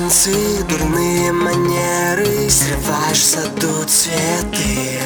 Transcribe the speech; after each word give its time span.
танцы, 0.00 0.34
дурные 0.68 1.32
манеры 1.32 2.48
Срываешь 2.48 3.18
в 3.18 3.24
саду 3.24 3.84
цветы. 3.86 4.98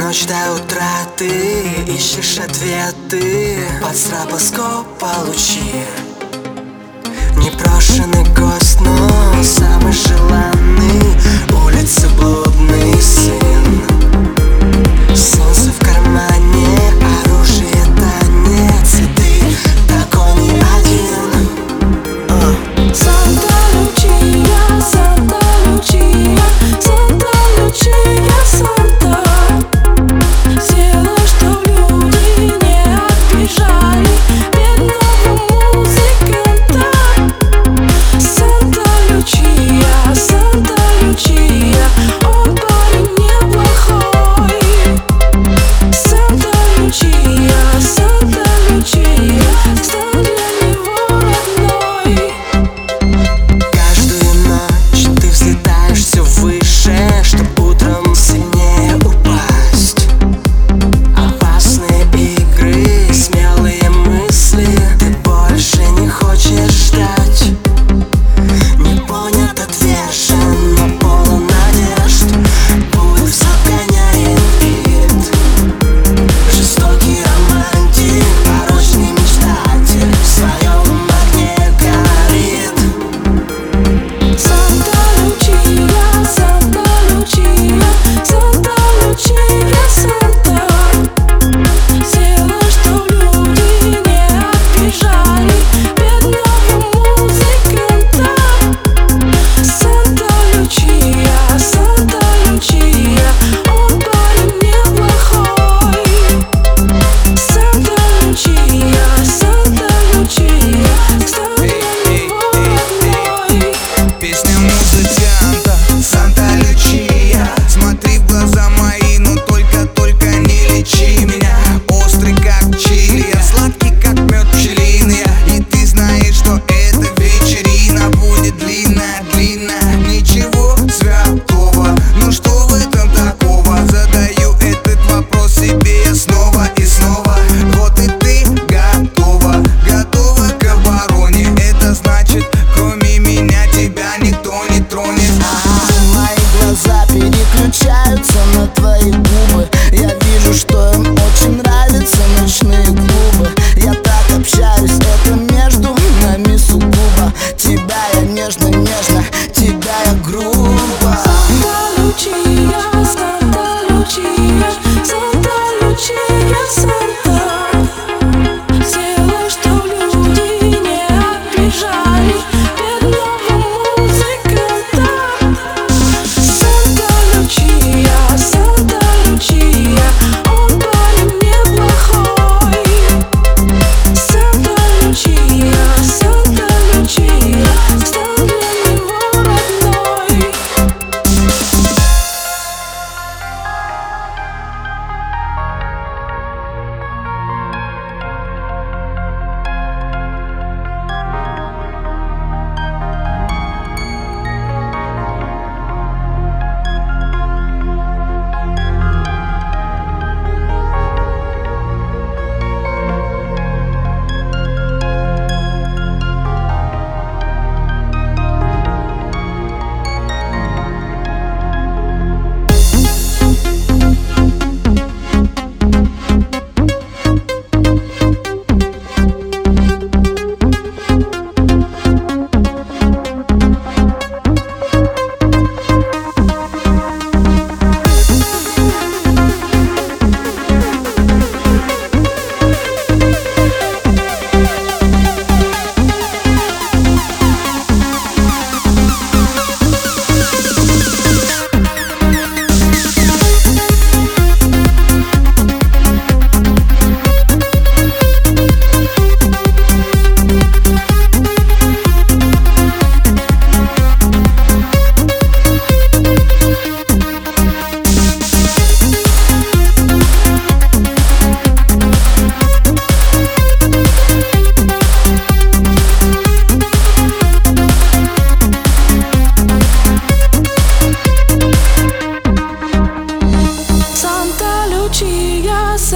Ночь 0.00 0.26
до 0.26 0.54
утра 0.54 1.04
ты 1.16 1.28
ищешь 1.86 2.38
ответы 2.38 3.58
Под 3.82 3.96
стробоскоп 3.96 4.86
получи. 4.98 5.84
Непрошенный 7.36 8.24
гость, 8.34 8.80
но 8.80 9.42
самый 9.42 9.92
желанный. 9.92 10.57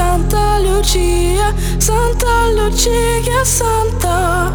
Santa 0.02 0.58
Lucia, 0.58 1.54
Santa 1.78 2.50
Lucia, 2.50 3.44
Santa. 3.44 4.52